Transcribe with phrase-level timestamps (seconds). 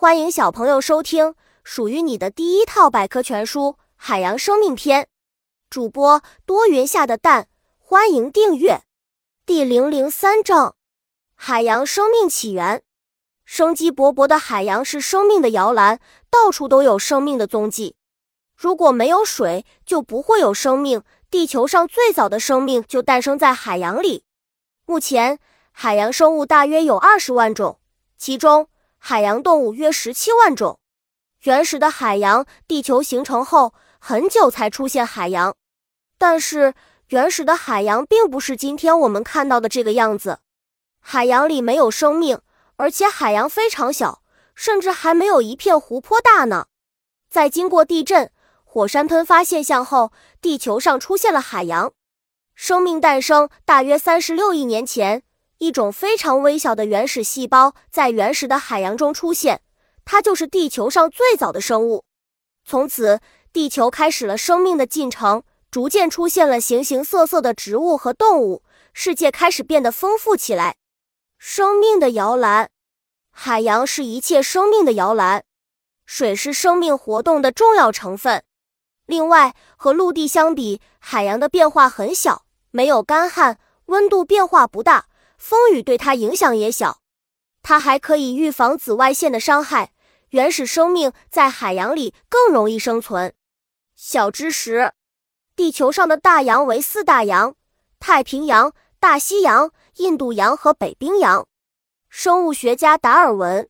[0.00, 5.02] 欢迎小朋友收听属于你的第一套百科全书《海洋生命篇》。
[5.68, 8.80] 主播多云下的蛋，欢迎订阅。
[9.44, 10.74] 第零零三章：
[11.34, 12.82] 海洋生命起源。
[13.44, 17.94] 生机勃勃的海洋是生命的摇篮，到处都有生命的踪迹。
[18.56, 21.02] 如果没有水，就不会有生命。
[21.30, 24.24] 地球上最早的生命就诞生在海洋里。
[24.86, 25.38] 目前，
[25.72, 27.78] 海洋生物大约有二十万种，
[28.16, 28.68] 其中。
[29.02, 30.78] 海洋动物约十七万种。
[31.44, 35.56] 原始的海洋，地球形成后很久才出现海洋。
[36.18, 36.74] 但是，
[37.08, 40.40] 原始的海洋并不是今天我们看到的这个样子。
[41.00, 42.40] 海洋里没有生命，
[42.76, 44.22] 而且海洋非常小，
[44.54, 46.66] 甚至还没有一片湖泊大呢。
[47.30, 48.30] 在经过地震、
[48.64, 51.92] 火山喷发现象后，地球上出现了海洋。
[52.54, 55.22] 生命诞生大约三十六亿年前。
[55.60, 59.60] 一种非常微小的原始细胞在原始的海洋中出现，
[60.06, 62.06] 它就是地球上最早的生物。
[62.64, 63.20] 从此，
[63.52, 68.62] 地球开始了生命的进程，逐渐出现了形形色色的植物和动物，
[68.94, 70.76] 世界开始变得丰富起来。
[71.36, 72.70] 生命的摇篮，
[73.30, 75.44] 海洋是一切生命的摇篮，
[76.06, 78.42] 水是生命活动的重要成分。
[79.04, 85.08] 另外，和陆地相比，海洋的变化很小，没有干旱，温度变化不大。
[85.40, 87.00] 风雨对它影响也小，
[87.62, 89.92] 它还可以预防紫外线的伤害。
[90.28, 93.34] 原始生命在海洋里更容易生存。
[93.96, 94.92] 小知识：
[95.56, 97.56] 地球上的大洋为四大洋：
[97.98, 101.48] 太平洋、大西洋、印度洋和北冰洋。
[102.10, 103.68] 生物学家达尔文，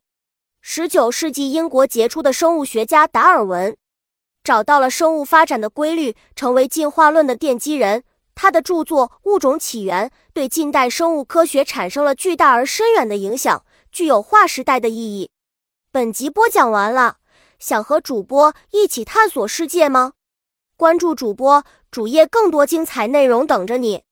[0.60, 3.76] 十九世纪英国杰出的生物学家达尔文，
[4.42, 8.02] 找到了生物发展的规律，成为进化论的奠基人。
[8.42, 15.30] 他的著作《物种起源》对近代生物科学产生了巨大而深远的影响，具有划时代的意义。
[15.92, 17.18] 本集播讲完了，
[17.58, 20.14] 想和主播一起探索世界吗？
[20.78, 24.04] 关注主播主页，更多精彩内容等着你。